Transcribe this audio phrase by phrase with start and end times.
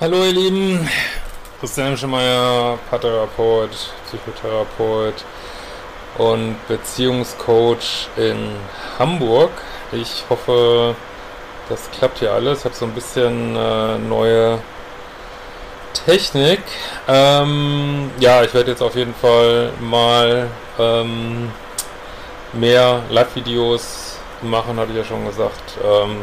[0.00, 0.88] Hallo ihr Lieben,
[1.58, 3.70] Christian Schemeier, Paartherapeut,
[4.06, 5.24] Psychotherapeut
[6.18, 8.52] und Beziehungscoach in
[8.96, 9.50] Hamburg.
[9.90, 10.94] Ich hoffe,
[11.68, 12.60] das klappt hier alles.
[12.60, 14.60] Ich habe so ein bisschen äh, neue
[16.06, 16.62] Technik.
[17.08, 20.46] Ähm, ja, ich werde jetzt auf jeden Fall mal
[20.78, 21.50] ähm,
[22.52, 25.76] mehr Live-Videos machen, hatte ich ja schon gesagt.
[25.84, 26.18] Ähm,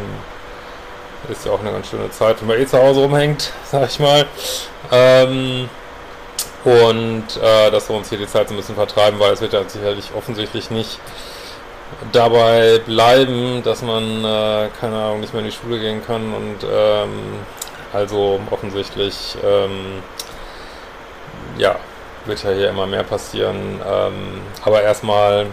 [1.29, 3.99] ist ja auch eine ganz schöne Zeit, wenn man eh zu Hause rumhängt, sag ich
[3.99, 4.25] mal.
[4.91, 5.69] Ähm,
[6.63, 9.53] und äh, dass wir uns hier die Zeit so ein bisschen vertreiben, weil es wird
[9.53, 10.99] ja sicherlich offensichtlich nicht
[12.11, 16.57] dabei bleiben, dass man, äh, keine Ahnung, nicht mehr in die Schule gehen kann und
[16.69, 17.39] ähm,
[17.93, 20.01] also offensichtlich, ähm,
[21.57, 21.77] ja,
[22.25, 23.79] wird ja hier immer mehr passieren.
[23.87, 25.45] Ähm, aber erstmal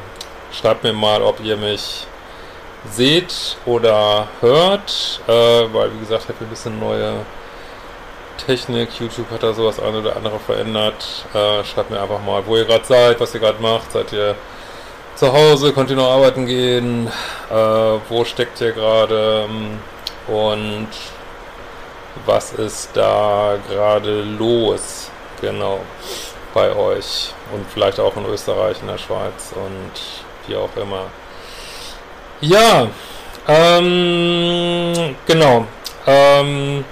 [0.52, 2.06] schreibt mir mal, ob ihr mich
[2.90, 5.32] seht oder hört, äh,
[5.72, 7.14] weil wie gesagt, ich habe ein bisschen neue
[8.46, 11.26] Technik, YouTube hat da sowas ein oder andere verändert.
[11.32, 13.92] Äh, schreibt mir einfach mal, wo ihr gerade seid, was ihr gerade macht.
[13.92, 14.34] Seid ihr
[15.14, 17.06] zu Hause, könnt ihr noch arbeiten gehen,
[17.50, 17.54] äh,
[18.08, 19.46] wo steckt ihr gerade
[20.26, 20.88] und
[22.26, 25.80] was ist da gerade los, genau,
[26.54, 31.06] bei euch und vielleicht auch in Österreich, in der Schweiz und wie auch immer.
[32.42, 32.88] Ja,
[33.46, 35.64] ähm, genau.
[36.08, 36.84] Ähm,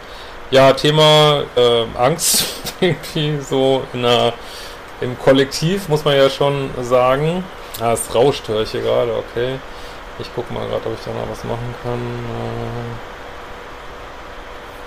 [0.53, 2.45] ja, Thema äh, Angst,
[2.81, 4.33] irgendwie so in einer,
[5.01, 7.43] im Kollektiv, muss man ja schon sagen.
[7.81, 9.59] Ah, es rauscht, höre ich hier gerade, okay.
[10.21, 12.25] Ich gucke mal gerade, ob ich da noch was machen kann.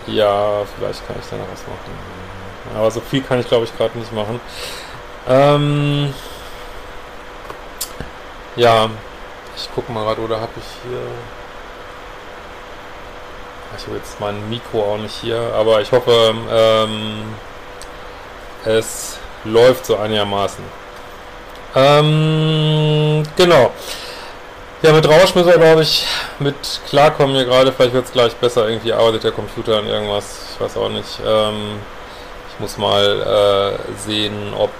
[0.07, 2.77] Äh, ja, vielleicht kann ich da noch was machen.
[2.77, 4.39] Aber so viel kann ich, glaube ich, gerade nicht machen.
[5.27, 6.13] Ähm,
[8.55, 8.89] ja,
[9.55, 11.01] ich gucke mal gerade, oder habe ich hier...
[13.75, 17.33] Ich habe jetzt mein Mikro auch nicht hier, aber ich hoffe, ähm,
[18.65, 20.63] es läuft so einigermaßen.
[21.75, 23.71] Ähm, genau.
[24.83, 26.05] Ja, mit Rausch müssen wir, glaube ich,
[26.39, 26.55] mit
[26.87, 27.71] klarkommen hier gerade.
[27.71, 28.67] Vielleicht wird es gleich besser.
[28.67, 30.39] Irgendwie arbeitet der Computer an irgendwas.
[30.53, 31.19] Ich weiß auch nicht.
[31.25, 31.79] Ähm,
[32.53, 34.71] ich muss mal äh, sehen, ob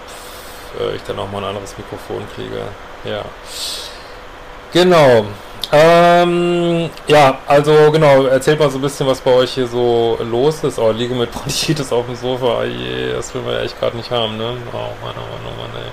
[0.79, 2.61] äh, ich dann auch mal ein anderes Mikrofon kriege.
[3.05, 3.23] Ja.
[4.73, 5.25] Genau.
[5.71, 10.63] Ähm, ja, also genau, erzählt mal so ein bisschen, was bei euch hier so los
[10.63, 10.77] ist.
[10.79, 12.59] Oh, liege mit Bronchitis auf dem Sofa.
[12.59, 14.55] Oh je, das will man ja echt gerade nicht haben, ne?
[14.71, 15.91] Oh Mann, oh Mann, oh Mann, ey.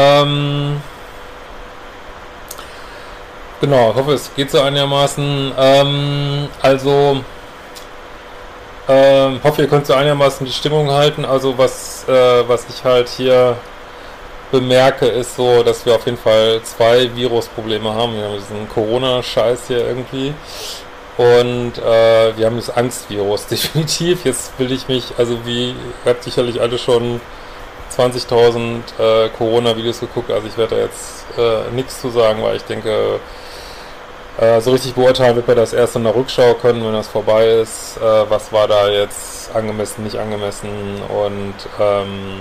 [0.00, 0.82] Ähm,
[3.60, 5.52] genau, hoffe, es geht so einigermaßen.
[5.58, 7.22] Ähm, also,
[8.88, 11.24] ähm, hoffe, ihr könnt so einigermaßen die Stimmung halten.
[11.24, 13.56] Also, was, äh, was ich halt hier
[14.50, 18.14] bemerke, ist so, dass wir auf jeden Fall zwei Virusprobleme haben.
[18.14, 20.34] Wir haben diesen Corona-Scheiß hier irgendwie.
[21.16, 24.24] Und äh, wir haben das Angstvirus definitiv.
[24.24, 25.76] Jetzt will ich mich, also wie, ihr
[26.06, 27.20] habt sicherlich alle schon
[27.96, 32.64] 20.000 äh, Corona-Videos geguckt, also ich werde da jetzt äh, nichts zu sagen, weil ich
[32.64, 33.18] denke,
[34.38, 37.46] äh, so richtig beurteilen wird man das erst in der Rückschau können, wenn das vorbei
[37.46, 37.96] ist.
[37.96, 40.68] Äh, was war da jetzt angemessen, nicht angemessen
[41.08, 42.40] und ähm,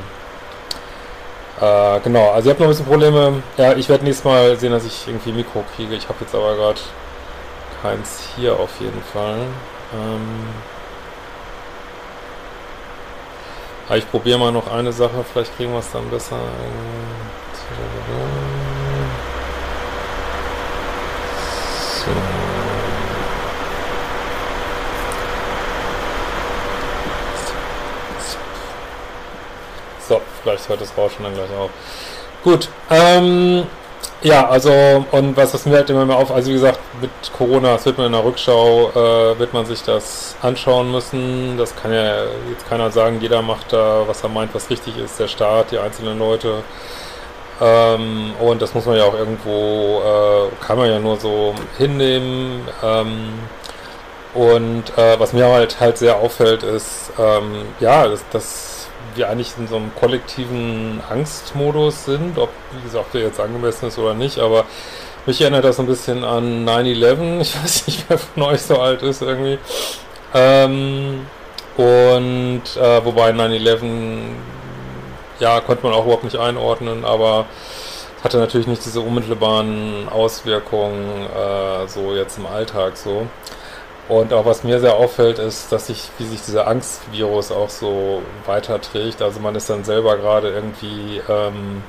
[1.59, 3.41] äh, genau, also ihr habt noch ein bisschen Probleme.
[3.57, 5.95] Ja, ich werde nächstes Mal sehen, dass ich irgendwie Mikro kriege.
[5.95, 6.79] Ich habe jetzt aber gerade
[7.81, 9.39] keins hier auf jeden Fall.
[9.93, 10.47] Ähm
[13.87, 16.37] aber ich probiere mal noch eine Sache, vielleicht kriegen wir es dann besser.
[17.53, 18.36] So.
[30.07, 31.69] So, vielleicht hört das Rauschen dann gleich auf.
[32.43, 33.65] Gut, ähm,
[34.21, 34.71] ja, also,
[35.11, 37.97] und was das mir halt immer mehr auf, also wie gesagt, mit Corona, das wird
[37.97, 41.57] man in der Rückschau, äh, wird man sich das anschauen müssen.
[41.57, 45.19] Das kann ja jetzt keiner sagen, jeder macht da, was er meint, was richtig ist,
[45.19, 46.63] der Staat, die einzelnen Leute.
[47.61, 52.67] Ähm, und das muss man ja auch irgendwo, äh, kann man ja nur so hinnehmen.
[52.83, 53.33] Ähm,
[54.33, 58.76] und äh, was mir halt halt sehr auffällt, ist, ähm, ja, das, das
[59.15, 63.97] wir eigentlich in so einem kollektiven Angstmodus sind, ob, wie gesagt, der jetzt angemessen ist
[63.97, 64.65] oder nicht, aber
[65.25, 69.01] mich erinnert das ein bisschen an 9-11, ich weiß nicht, wer von euch so alt
[69.01, 69.59] ist irgendwie.
[70.33, 71.25] Ähm,
[71.75, 73.81] und äh, wobei 9-11,
[75.39, 77.45] ja, konnte man auch überhaupt nicht einordnen, aber
[78.23, 83.27] hatte natürlich nicht diese unmittelbaren Auswirkungen äh, so jetzt im Alltag so.
[84.09, 88.21] Und auch was mir sehr auffällt, ist, dass sich, wie sich dieser Angstvirus auch so
[88.45, 89.21] weiterträgt.
[89.21, 91.83] Also man ist dann selber gerade irgendwie, ähm,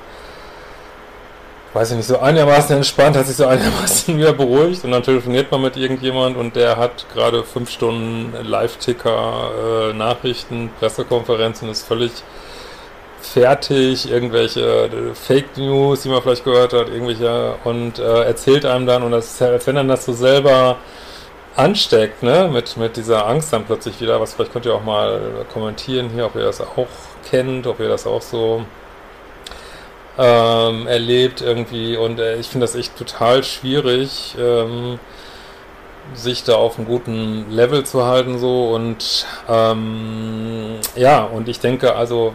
[1.75, 4.82] weiß ich nicht, so einigermaßen entspannt, hat sich so einigermaßen wieder beruhigt.
[4.85, 10.70] Und dann telefoniert man mit irgendjemand und der hat gerade fünf Stunden Live-Ticker, äh, Nachrichten,
[10.81, 12.11] Pressekonferenz und ist völlig
[13.20, 18.87] fertig, irgendwelche äh, Fake News, die man vielleicht gehört hat, irgendwelche und äh, erzählt einem
[18.87, 19.05] dann.
[19.05, 20.79] Und das ist ja, als wenn dann das so selber
[21.58, 25.44] ansteckt, ne, mit, mit dieser Angst dann plötzlich wieder, was vielleicht könnt ihr auch mal
[25.52, 26.87] kommentieren hier, ob ihr das auch
[27.28, 28.64] kennt, ob ihr das auch so
[30.16, 31.96] ähm, erlebt irgendwie.
[31.96, 35.00] Und äh, ich finde das echt total schwierig, ähm,
[36.14, 38.70] sich da auf einem guten Level zu halten so.
[38.70, 42.34] Und ähm, ja und ich denke also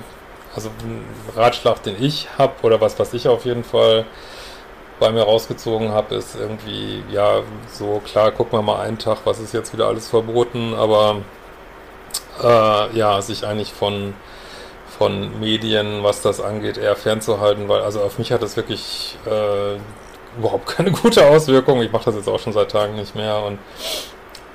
[0.55, 1.03] also ein
[1.35, 4.05] Ratschlag den ich habe oder was was ich auf jeden Fall
[5.03, 7.41] bei mir rausgezogen habe ist irgendwie ja
[7.71, 11.17] so klar gucken wir mal einen Tag was ist jetzt wieder alles verboten aber
[12.41, 14.13] äh, ja sich eigentlich von
[14.97, 19.77] von Medien, was das angeht, eher fernzuhalten, weil also auf mich hat das wirklich äh,
[20.38, 21.81] überhaupt keine gute Auswirkung.
[21.81, 23.59] Ich mache das jetzt auch schon seit Tagen nicht mehr und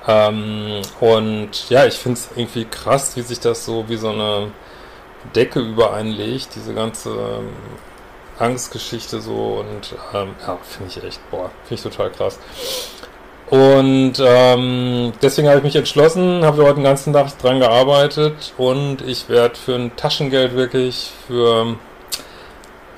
[0.07, 4.51] ähm, und ja, ich finde es irgendwie krass, wie sich das so wie so eine
[5.35, 7.11] Decke über einen legt, diese ganze
[8.39, 12.39] Angstgeschichte so und ähm, ja, finde ich echt, boah, finde ich total krass.
[13.49, 19.01] Und ähm, deswegen habe ich mich entschlossen, habe heute den ganzen Tag dran gearbeitet und
[19.01, 21.75] ich werde für ein Taschengeld wirklich für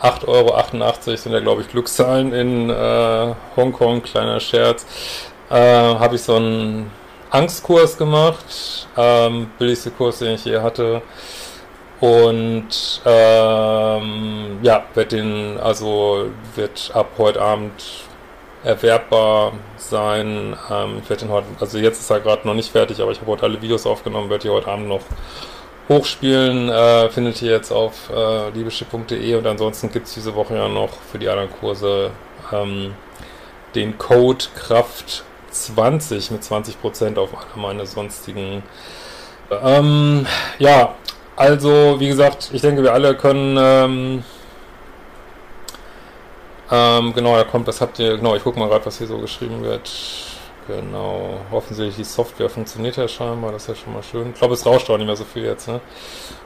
[0.02, 4.86] 8,88 Euro sind ja glaube ich Glückszahlen in äh, Hongkong, kleiner Scherz,
[5.50, 6.92] äh, habe ich so einen
[7.30, 11.02] Angstkurs gemacht, ähm, billigste Kurs, den ich je hatte.
[12.02, 16.26] Und ähm, ja, wird den, also
[16.56, 17.72] wird ab heute Abend
[18.64, 20.56] erwerbbar sein.
[20.72, 23.20] Ähm, ich werde den heute, also jetzt ist er gerade noch nicht fertig, aber ich
[23.22, 25.02] habe heute alle Videos aufgenommen, werde die heute Abend noch
[25.90, 26.70] hochspielen.
[26.70, 30.90] Äh, findet ihr jetzt auf äh, liebeschiff.de und ansonsten gibt es diese Woche ja noch
[31.12, 32.10] für die anderen Kurse
[32.52, 32.96] ähm,
[33.76, 38.64] den Code Kraft 20 mit 20% auf alle meine sonstigen.
[39.52, 40.26] Ähm,
[40.58, 40.96] ja,
[41.42, 44.24] also wie gesagt, ich denke, wir alle können ähm,
[46.70, 49.18] ähm, genau, da kommt, das habt ihr, genau, ich gucke mal gerade, was hier so
[49.18, 49.92] geschrieben wird.
[50.68, 54.30] Genau, offensichtlich die Software funktioniert ja scheinbar, das ist ja schon mal schön.
[54.30, 55.82] Ich glaube, es rauscht auch nicht mehr so viel jetzt, ne?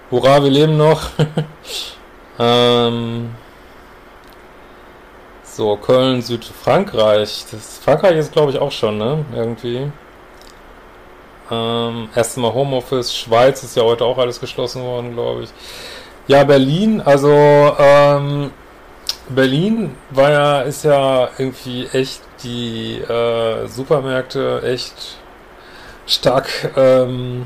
[0.10, 1.10] Hurra, wir leben noch.
[2.40, 3.36] ähm,
[5.44, 7.46] so, Köln, Südfrankreich.
[7.52, 9.26] Das Frankreich ist, glaube ich, auch schon, ne?
[9.36, 9.92] Irgendwie.
[11.52, 13.16] Ähm, erstmal Homeoffice.
[13.16, 15.50] Schweiz ist ja heute auch alles geschlossen worden, glaube ich.
[16.28, 18.52] Ja, Berlin, also, ähm,
[19.30, 25.18] Berlin war ja, ist ja irgendwie echt die äh, Supermärkte echt
[26.08, 27.46] stark ähm,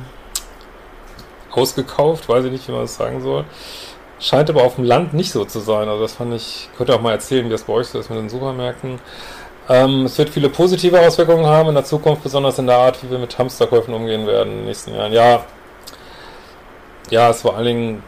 [1.51, 3.45] ausgekauft, weiß ich nicht, wie man das sagen soll.
[4.19, 5.87] Scheint aber auf dem Land nicht so zu sein.
[5.87, 8.09] Also das fand ich, könnt ihr auch mal erzählen, wie das bei euch so ist
[8.09, 8.99] mit den Supermärkten.
[9.69, 13.11] Ähm, es wird viele positive Auswirkungen haben in der Zukunft, besonders in der Art, wie
[13.11, 15.13] wir mit Hamsterkäufen umgehen werden in den nächsten Jahren.
[15.13, 15.45] Ja,
[17.11, 18.03] ja, es vor allen Dingen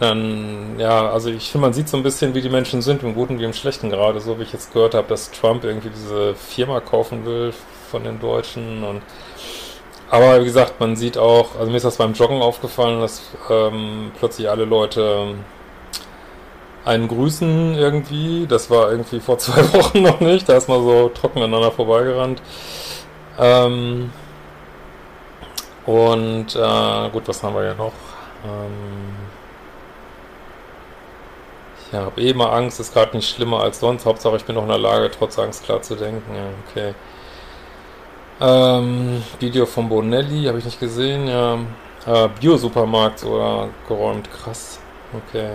[0.00, 3.14] dann, ja, also ich finde, man sieht so ein bisschen, wie die Menschen sind, im
[3.14, 6.34] Guten wie im Schlechten gerade, so wie ich jetzt gehört habe, dass Trump irgendwie diese
[6.34, 7.52] Firma kaufen will
[7.90, 9.02] von den Deutschen und
[10.08, 14.12] aber wie gesagt, man sieht auch, also mir ist das beim Joggen aufgefallen, dass ähm,
[14.18, 15.34] plötzlich alle Leute
[16.86, 18.46] einen grüßen irgendwie.
[18.46, 20.48] Das war irgendwie vor zwei Wochen noch nicht.
[20.48, 22.40] Da ist man so trocken aneinander vorbeigerannt.
[23.38, 24.10] Ähm,
[25.84, 27.92] und äh, gut, was haben wir ja noch?
[28.44, 29.14] Ähm,
[31.88, 34.06] ich habe eh mal Angst, ist gerade nicht schlimmer als sonst.
[34.06, 36.34] Hauptsache, ich bin noch in der Lage, trotz Angst klar zu denken.
[36.34, 36.94] Ja, okay.
[38.40, 41.58] Ähm, Video von Bonelli, habe ich nicht gesehen, ja.
[42.06, 44.80] Äh, Bio-Supermarkt oder geräumt, krass.
[45.28, 45.52] Okay.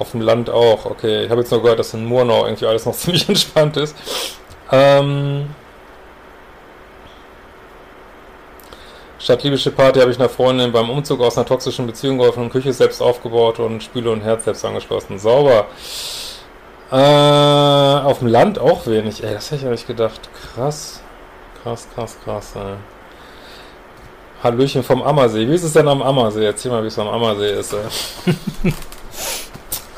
[0.00, 1.24] Auf dem Land auch, okay.
[1.24, 3.94] Ich habe jetzt nur gehört, dass in Murnau irgendwie alles noch ziemlich entspannt ist.
[4.72, 5.50] Ähm,
[9.20, 12.50] Statt liebische Party habe ich einer Freundin beim Umzug aus einer toxischen Beziehung geholfen und
[12.50, 15.18] Küche selbst aufgebaut und Spüle und Herz selbst angeschlossen.
[15.18, 15.66] Sauber.
[16.90, 19.22] Äh, auf dem Land auch wenig.
[19.22, 20.30] Ey, das hätte ich ja gedacht.
[20.54, 21.02] Krass.
[21.62, 22.52] Krass, krass, krass.
[22.56, 22.76] Ey.
[24.42, 25.46] Hallöchen vom Ammersee.
[25.46, 26.46] Wie ist es denn am Ammersee?
[26.46, 27.74] Erzähl mal, wie es am Ammersee ist.
[27.74, 28.72] Ey.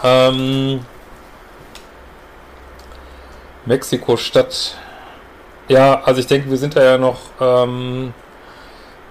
[0.03, 0.85] ähm,
[3.67, 4.77] Mexiko-Stadt.
[5.69, 8.13] Ja, also ich denke, wir sind da ja noch ähm,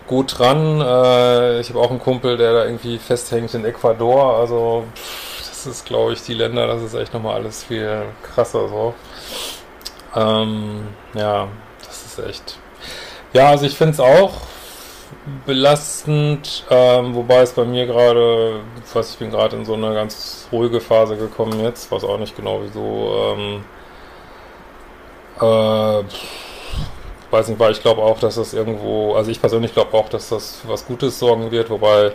[0.08, 0.82] gut dran.
[0.82, 4.38] Äh, ich habe auch einen Kumpel, der da irgendwie festhängt in Ecuador.
[4.38, 4.86] Also
[5.40, 8.94] das ist, glaube ich, die Länder, das ist echt nochmal alles viel krasser so.
[10.16, 11.48] Ähm, ja,
[11.88, 12.58] das ist echt.
[13.34, 14.34] Ja, also ich finde es auch
[15.46, 18.60] belastend, ähm, wobei es bei mir gerade,
[18.94, 22.36] was ich bin gerade in so eine ganz ruhige Phase gekommen jetzt, weiß auch nicht
[22.36, 23.36] genau wieso.
[23.36, 23.64] Ähm,
[25.40, 26.04] äh,
[27.32, 30.30] weiß nicht, weil ich glaube auch, dass das irgendwo, also ich persönlich glaube auch, dass
[30.30, 32.12] das was Gutes sorgen wird, wobei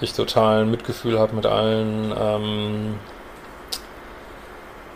[0.00, 2.98] ich total Mitgefühl habe mit allen, ähm,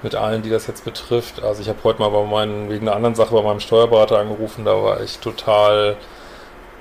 [0.02, 1.42] mit allen, die das jetzt betrifft.
[1.42, 4.64] Also ich habe heute mal bei meinen, wegen einer anderen Sache bei meinem Steuerberater angerufen,
[4.64, 5.96] da war ich total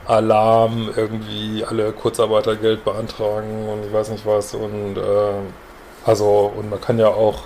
[0.06, 5.34] Alarm, irgendwie alle Kurzarbeitergeld beantragen und ich weiß nicht was und äh,
[6.06, 7.44] also und man kann ja auch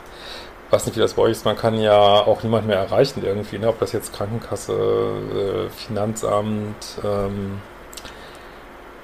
[0.69, 3.57] weiß nicht, wie das bei euch ist, man kann ja auch niemand mehr erreichen irgendwie,
[3.59, 3.69] ne?
[3.69, 7.61] ob das jetzt Krankenkasse, äh, Finanzamt, ähm,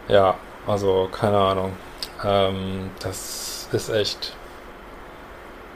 [0.08, 0.36] ja,
[0.68, 1.74] also keine Ahnung.
[2.24, 4.36] Ähm, das ist echt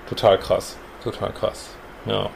[0.09, 1.69] total krass, total krass,
[2.05, 2.29] ja.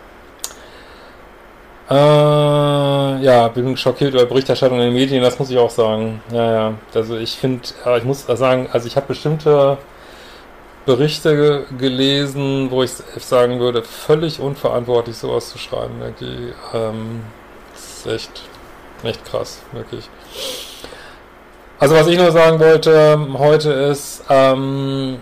[1.92, 6.22] Äh, ja, bin schockiert über Berichterstattung in den Medien, das muss ich auch sagen.
[6.32, 7.68] Ja, ja, also ich finde,
[7.98, 9.78] ich muss sagen, also ich habe bestimmte
[10.86, 16.54] Berichte gelesen, wo ich sagen würde, völlig unverantwortlich sowas zu schreiben, wirklich.
[16.74, 17.24] Ähm,
[17.76, 18.42] ist echt,
[19.04, 20.10] echt krass, wirklich.
[21.78, 25.20] Also was ich nur sagen wollte heute ist, ähm,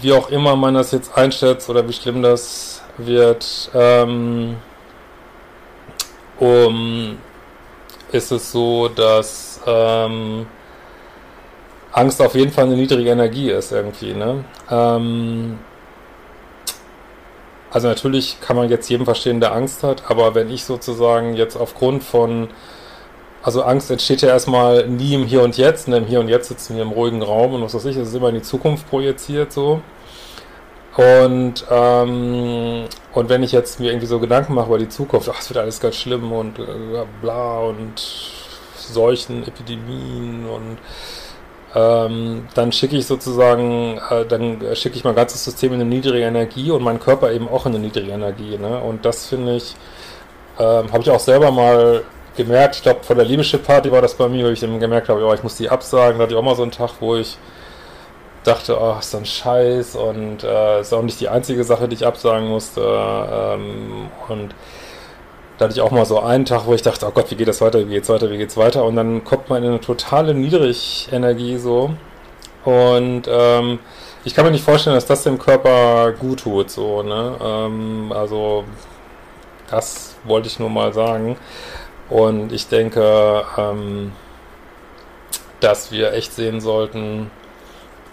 [0.00, 4.56] wie auch immer man das jetzt einschätzt oder wie schlimm das wird, ähm,
[6.40, 7.18] um,
[8.10, 10.46] ist es so, dass ähm,
[11.92, 14.14] Angst auf jeden Fall eine niedrige Energie ist irgendwie.
[14.14, 14.44] Ne?
[14.70, 15.58] Ähm,
[17.70, 21.56] also natürlich kann man jetzt jedem verstehen, der Angst hat, aber wenn ich sozusagen jetzt
[21.56, 22.48] aufgrund von,
[23.42, 25.98] also Angst entsteht ja erstmal nie im Hier und Jetzt, ne?
[25.98, 28.14] im Hier und Jetzt sitzen wir im ruhigen Raum und was weiß ich, es ist
[28.14, 29.82] immer in die Zukunft projiziert so.
[30.96, 35.40] Und, ähm, und wenn ich jetzt mir irgendwie so Gedanken mache über die Zukunft, ach,
[35.40, 38.00] es wird alles ganz schlimm und äh, bla und
[38.76, 40.78] Seuchen, Epidemien und
[41.74, 46.24] ähm, dann schicke ich sozusagen, äh, dann schicke ich mein ganzes System in eine niedrige
[46.24, 48.58] Energie und mein Körper eben auch in eine niedrige Energie.
[48.58, 48.80] Ne?
[48.80, 49.76] Und das finde ich,
[50.58, 52.02] ähm, habe ich auch selber mal
[52.36, 55.20] gemerkt, ich glaube, vor der Liebeschip-Party war das bei mir, wo ich dann gemerkt habe,
[55.20, 56.18] ja, ich muss die absagen.
[56.18, 57.38] Da hatte ich auch mal so einen Tag, wo ich
[58.44, 62.06] dachte, oh, ist ein Scheiß und äh, ist auch nicht die einzige Sache, die ich
[62.06, 62.80] absagen musste.
[62.82, 64.54] Ähm, und
[65.58, 67.48] da hatte ich auch mal so einen Tag, wo ich dachte, oh Gott, wie geht
[67.48, 68.84] das weiter, wie geht's weiter, wie geht's weiter?
[68.84, 71.90] Und dann kommt man in eine totale Niedrigenergie so.
[72.64, 73.78] Und ähm,
[74.24, 77.36] ich kann mir nicht vorstellen, dass das dem Körper gut tut, so, ne?
[77.42, 78.64] Ähm, also,
[79.70, 81.36] das wollte ich nur mal sagen.
[82.08, 84.12] Und ich denke, ähm,
[85.60, 87.30] dass wir echt sehen sollten,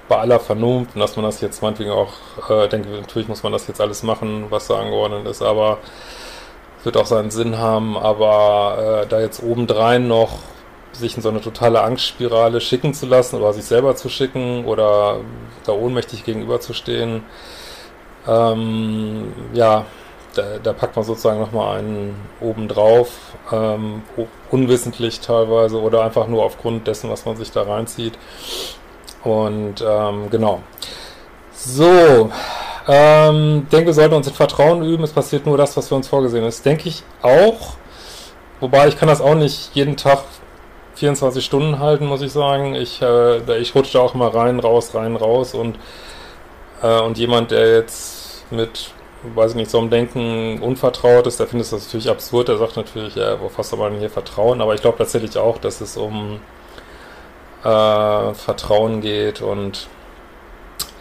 [0.08, 2.14] bei aller Vernunft, und dass man das jetzt meinetwegen auch,
[2.50, 5.80] äh, denke, natürlich muss man das jetzt alles machen, was da angeordnet ist, aber
[6.84, 10.40] wird auch seinen Sinn haben, aber äh, da jetzt obendrein noch
[10.94, 15.18] sich in so eine totale Angstspirale schicken zu lassen oder sich selber zu schicken oder
[15.66, 17.24] da ohnmächtig gegenüberzustehen,
[18.28, 19.86] ähm, ja,
[20.34, 23.10] da, da, packt man sozusagen nochmal einen obendrauf,
[23.52, 24.04] ähm,
[24.52, 28.14] unwissentlich teilweise oder einfach nur aufgrund dessen, was man sich da reinzieht.
[29.28, 30.62] Und ähm, genau.
[31.52, 32.32] So,
[32.88, 35.04] ähm, denke, wir sollten uns in Vertrauen üben.
[35.04, 36.66] Es passiert nur das, was für uns vorgesehen ist.
[36.66, 37.76] Denke ich auch.
[38.60, 40.20] Wobei ich kann das auch nicht jeden Tag
[40.96, 42.74] 24 Stunden halten, muss ich sagen.
[42.76, 45.78] Ich, äh, ich rutsche auch mal rein, raus, rein, raus und,
[46.82, 48.92] äh, und jemand, der jetzt mit,
[49.36, 52.48] weiß ich nicht, so einem Denken unvertraut ist, der findet das natürlich absurd.
[52.48, 54.62] Der sagt natürlich, ja, wo fasst man hier Vertrauen?
[54.62, 56.40] Aber ich glaube tatsächlich auch, dass es um
[57.68, 59.88] äh, Vertrauen geht und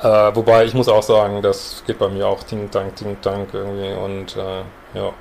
[0.03, 3.55] äh, wobei ich muss auch sagen, das geht bei mir auch Ding Dank, Ding Dank
[3.55, 5.13] irgendwie und äh, ja.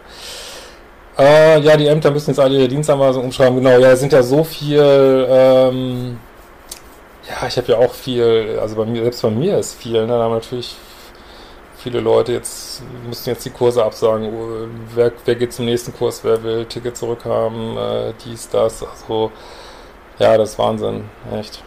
[1.17, 3.55] Äh, ja, die Ämter müssen jetzt alle ihre Dienstanweisungen umschreiben.
[3.55, 6.19] Genau, ja, es sind ja so viel, ähm,
[7.29, 10.07] ja, ich habe ja auch viel, also bei mir, selbst bei mir ist viel, ne,
[10.07, 10.75] da haben natürlich
[11.77, 16.21] viele Leute jetzt, müssen jetzt die Kurse absagen, oh, wer, wer geht zum nächsten Kurs,
[16.23, 19.31] wer will Ticket zurückhaben, äh, dies, das, also,
[20.19, 21.63] ja, das ist Wahnsinn, echt.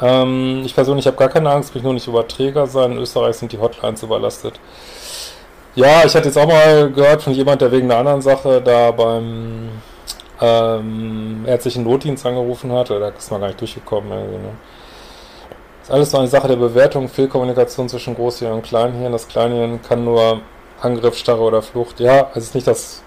[0.00, 2.92] Ähm, ich persönlich habe gar keine Angst, mich nur nicht über Träger sein.
[2.92, 4.58] In Österreich sind die Hotlines überlastet.
[5.74, 8.90] Ja, ich hatte jetzt auch mal gehört von jemand, der wegen einer anderen Sache da
[8.90, 9.68] beim
[10.40, 12.90] ähm, ärztlichen Notdienst angerufen hat.
[12.90, 14.10] Da ist man gar nicht durchgekommen.
[14.10, 14.52] Irgendwie, ne?
[15.82, 19.12] ist alles so eine Sache der Bewertung, Fehlkommunikation zwischen Großhirn und Kleinhirn.
[19.12, 20.40] Das Kleinhirn kann nur
[20.80, 22.00] Angriff, Starre oder Flucht.
[22.00, 23.02] Ja, es ist nicht das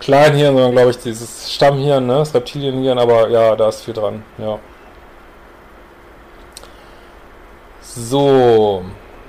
[0.00, 2.14] Kleinhirn, sondern glaube ich dieses Stammhirn, ne?
[2.14, 4.24] das Reptilienhirn, aber ja, da ist viel dran.
[4.38, 4.58] Ja.
[7.82, 8.82] So,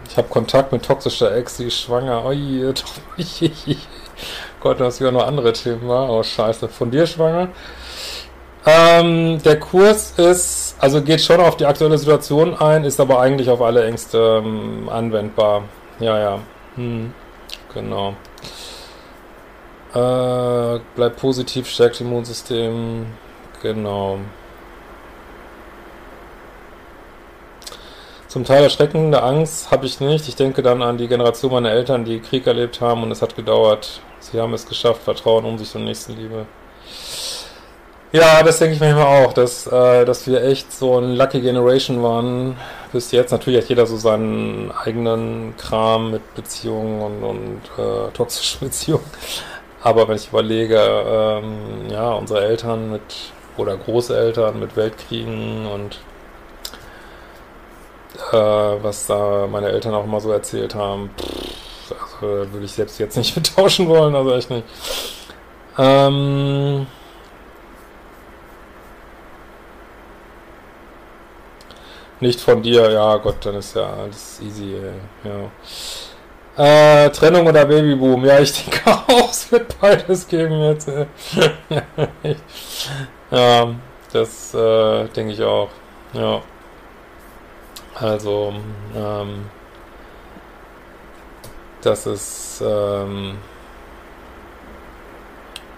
[0.09, 2.25] ich habe Kontakt mit toxischer Ex, sie ist schwanger.
[2.25, 2.73] Oi,
[4.59, 5.89] Gott, das ja noch andere Themen.
[5.89, 6.69] Oh, scheiße.
[6.69, 7.49] Von dir schwanger?
[8.65, 13.49] Ähm, der Kurs ist, also geht schon auf die aktuelle Situation ein, ist aber eigentlich
[13.49, 15.63] auf alle Ängste ähm, anwendbar.
[15.99, 16.39] Ja, ja.
[16.75, 17.13] Hm.
[17.73, 18.15] Genau.
[19.93, 23.07] Äh, bleibt positiv, stärkt Immunsystem.
[23.61, 24.19] Genau.
[28.27, 30.29] Zum Teil erschreckende Angst habe ich nicht.
[30.29, 33.35] Ich denke dann an die Generation meiner Eltern, die Krieg erlebt haben und es hat
[33.35, 33.99] gedauert.
[34.19, 36.45] Sie haben es geschafft, Vertrauen, Umsicht und Nächstenliebe.
[38.13, 42.03] Ja, das denke ich manchmal auch, dass, äh, dass wir echt so ein Lucky Generation
[42.03, 42.55] waren
[42.93, 43.31] bis jetzt.
[43.31, 49.05] Natürlich hat jeder so seinen eigenen Kram mit Beziehungen und, und äh, toxischen Beziehungen.
[49.83, 53.01] Aber wenn ich überlege, ähm, ja, unsere Eltern mit
[53.57, 55.99] oder Großeltern mit Weltkriegen und
[58.31, 58.35] äh,
[58.83, 63.17] was da meine Eltern auch immer so erzählt haben, pff, also würde ich selbst jetzt
[63.17, 64.65] nicht mittauschen wollen, also echt nicht.
[65.77, 66.85] Ähm,
[72.19, 75.29] nicht von dir, ja Gott, dann ist ja alles easy, ey.
[75.29, 75.49] ja.
[76.57, 80.89] Äh, Trennung oder Babyboom, ja, ich denke auch, es wird beides geben jetzt.
[83.31, 83.67] ja,
[84.13, 85.69] das äh, denke ich auch,
[86.13, 86.41] ja.
[87.95, 88.53] Also,
[88.95, 89.45] ähm,
[91.81, 93.37] das ist, ähm,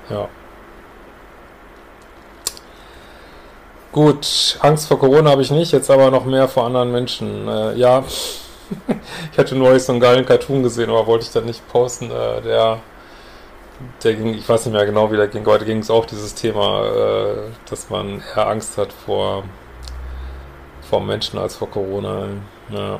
[0.10, 0.28] ja.
[3.92, 7.48] Gut, Angst vor Corona habe ich nicht, jetzt aber noch mehr vor anderen Menschen.
[7.48, 8.04] Äh, ja,
[9.32, 12.12] ich hatte neulich so einen geilen Cartoon gesehen, aber wollte ich dann nicht posten.
[12.12, 12.80] Äh, der,
[14.04, 15.46] der ging, ich weiß nicht mehr genau, wie der ging.
[15.46, 17.36] Heute ging es auch dieses Thema, äh,
[17.70, 19.44] dass man eher Angst hat vor
[20.94, 22.28] vor Menschen als vor Corona.
[22.70, 23.00] Ja.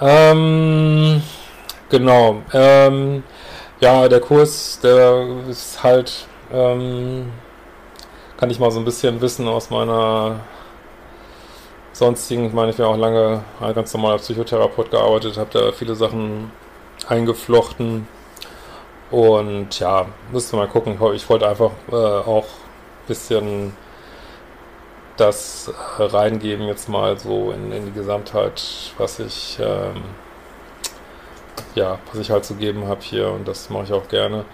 [0.00, 1.20] Ähm,
[1.88, 2.42] genau.
[2.52, 3.24] Ähm,
[3.80, 7.32] ja, der Kurs, der ist halt, ähm,
[8.36, 10.38] kann ich mal so ein bisschen wissen aus meiner
[11.92, 13.44] sonstigen, ich meine, ich bin auch lange
[13.74, 16.50] ganz normal als Psychotherapeut gearbeitet, habe da viele Sachen
[17.08, 18.06] eingeflochten
[19.10, 20.98] und ja, müsste mal gucken.
[21.14, 23.76] Ich wollte einfach äh, auch ein bisschen
[25.16, 28.62] das reingeben jetzt mal so in, in die Gesamtheit,
[28.96, 30.02] was ich ähm,
[31.74, 34.44] ja, was ich halt zu geben habe hier und das mache ich auch gerne.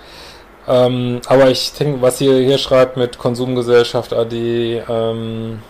[0.67, 5.63] Ähm, aber ich denke, was ihr hier schreibt mit Konsumgesellschaft AD, ähm,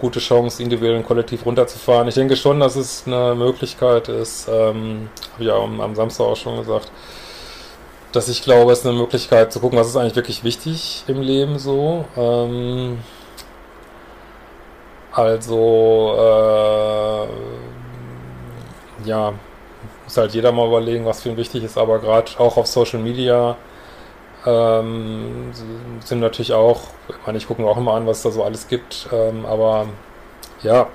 [0.00, 2.08] gute Chance, individuell und kollektiv runterzufahren.
[2.08, 6.24] Ich denke schon, dass es eine Möglichkeit ist, ähm, habe ich ja am, am Samstag
[6.24, 6.90] auch schon gesagt,
[8.12, 11.20] dass ich glaube, es ist eine Möglichkeit zu gucken, was ist eigentlich wirklich wichtig im
[11.20, 12.04] Leben so.
[12.16, 12.98] Ähm,
[15.12, 17.26] also, äh,
[19.08, 19.32] ja,
[20.04, 23.00] muss halt jeder mal überlegen, was für ihn wichtig ist, aber gerade auch auf Social
[23.00, 23.56] Media
[24.46, 25.52] ähm,
[26.04, 28.68] sind natürlich auch, ich meine, ich gucke mir auch immer an, was da so alles
[28.68, 29.86] gibt, ähm, aber
[30.62, 30.88] ja,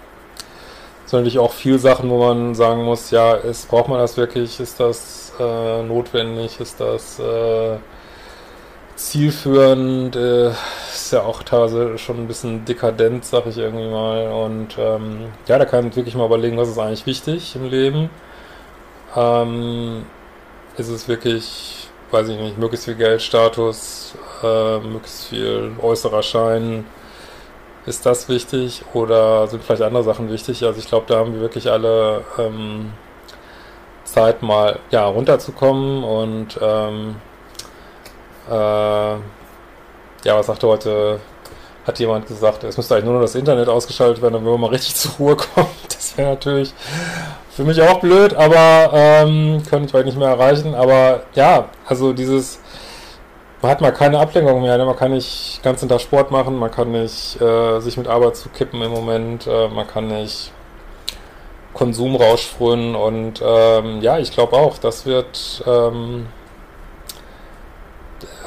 [1.06, 4.18] es sind natürlich auch viele Sachen, wo man sagen muss, ja, ist, braucht man das
[4.18, 7.78] wirklich, ist das äh, notwendig, ist das äh,
[8.96, 14.28] zielführend, äh, ist ja auch teilweise schon ein bisschen dekadent, sag ich irgendwie mal.
[14.32, 18.10] Und ähm, ja, da kann man wirklich mal überlegen, was ist eigentlich wichtig im Leben.
[19.16, 20.06] Ähm,
[20.78, 21.79] ist es wirklich,
[22.12, 26.86] weiß ich nicht, möglichst viel Geld, Status, äh, möglichst viel äußerer Schein,
[27.86, 30.64] ist das wichtig oder sind vielleicht andere Sachen wichtig?
[30.64, 32.92] Also ich glaube, da haben wir wirklich alle ähm,
[34.04, 37.16] Zeit mal ja runterzukommen und ähm,
[38.50, 39.14] äh,
[40.26, 41.20] ja, was sagte heute,
[41.86, 44.68] hat jemand gesagt, es müsste eigentlich nur noch das Internet ausgeschaltet werden, damit man mal
[44.68, 45.68] richtig zur Ruhe kommt.
[45.88, 46.74] Das wäre natürlich
[47.60, 50.74] für mich auch blöd, aber ähm, könnte ich vielleicht nicht mehr erreichen.
[50.74, 52.62] Aber ja, also dieses,
[53.62, 54.86] man hat mal keine Ablenkung mehr, ne?
[54.86, 58.82] man kann nicht ganz Tag Sport machen, man kann nicht äh, sich mit Arbeit zukippen
[58.82, 60.54] im Moment, äh, man kann nicht
[61.74, 66.28] Konsumrausch frönen und ähm, ja, ich glaube auch, das wird ähm,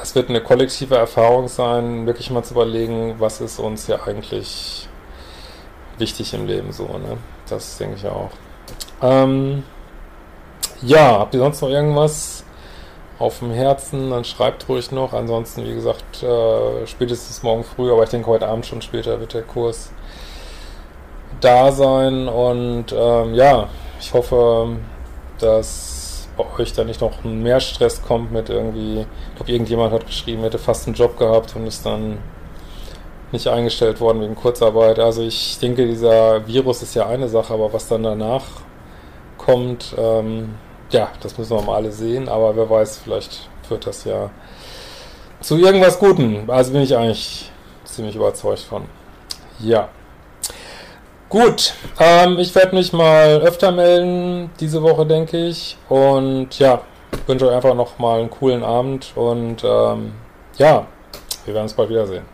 [0.02, 4.88] es wird eine kollektive Erfahrung sein, wirklich mal zu überlegen, was ist uns ja eigentlich
[5.98, 7.18] wichtig im Leben so, ne?
[7.50, 8.30] Das denke ich auch.
[9.02, 9.64] Ähm,
[10.82, 12.44] ja, habt ihr sonst noch irgendwas
[13.18, 14.10] auf dem Herzen?
[14.10, 15.12] Dann schreibt ruhig noch.
[15.12, 19.34] Ansonsten, wie gesagt, äh, spätestens morgen früh, aber ich denke heute Abend schon später wird
[19.34, 19.92] der Kurs
[21.40, 22.28] da sein.
[22.28, 23.68] Und ähm, ja,
[24.00, 24.76] ich hoffe,
[25.38, 30.06] dass bei euch da nicht noch mehr Stress kommt mit irgendwie, ich glaube irgendjemand hat
[30.06, 32.18] geschrieben, hätte fast einen Job gehabt und ist dann
[33.32, 34.98] nicht eingestellt worden wegen Kurzarbeit.
[34.98, 38.44] Also ich denke, dieser Virus ist ja eine Sache, aber was dann danach
[39.38, 40.54] kommt, ähm,
[40.90, 44.30] ja, das müssen wir mal alle sehen, aber wer weiß, vielleicht führt das ja
[45.40, 46.48] zu irgendwas Guten.
[46.48, 47.50] Also bin ich eigentlich
[47.84, 48.84] ziemlich überzeugt von.
[49.58, 49.88] Ja.
[51.28, 55.78] Gut, ähm, ich werde mich mal öfter melden diese Woche, denke ich.
[55.88, 56.82] Und ja,
[57.26, 60.12] wünsche euch einfach noch mal einen coolen Abend und ähm,
[60.58, 60.86] ja,
[61.44, 62.24] wir werden uns bald wiedersehen.